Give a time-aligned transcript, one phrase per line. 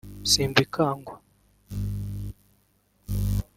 [0.31, 1.13] Simbikangwa